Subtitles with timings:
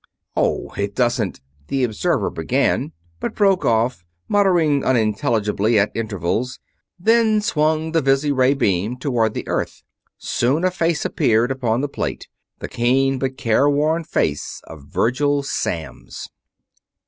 [0.35, 6.59] "Oh, it doesn't...." the observer began, but broke off, muttering unintelligibly at intervals;
[6.97, 9.83] then swung the visiray beam toward the Earth.
[10.17, 12.27] Soon a face appeared upon the plate;
[12.57, 16.27] the keen, but careworn face of Virgil Samms!